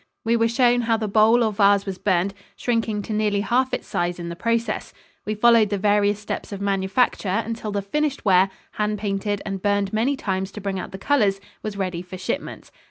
[0.25, 3.85] We were shown how the bowl or vase was burned, shrinking to nearly half its
[3.87, 4.95] size in the process.
[5.27, 9.93] We followed the various steps of manufacture until the finished ware, hand painted, and burned
[9.93, 12.71] many times to bring out the colors, was ready for shipment.